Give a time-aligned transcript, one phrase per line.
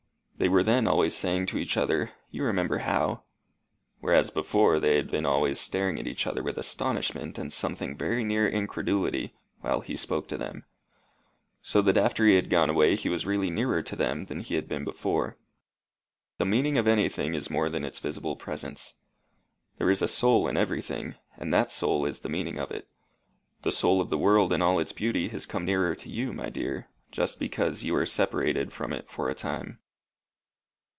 [0.37, 3.21] They were then always saying to each other, 'You remember how;'
[3.99, 8.23] whereas before, they had been always staring at each other with astonishment and something very
[8.23, 10.65] near incredulity, while he spoke to them.
[11.61, 14.55] So that after he had gone away, he was really nearer to them than he
[14.55, 15.37] had been before.
[16.39, 18.95] The meaning of anything is more than its visible presence.
[19.77, 22.87] There is a soul in everything, and that soul is the meaning of it.
[23.61, 26.49] The soul of the world and all its beauty has come nearer to you, my
[26.49, 29.77] dear, just because you are separated from it for a time."